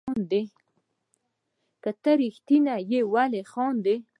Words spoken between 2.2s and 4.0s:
ريښتيني يي ولي خاندي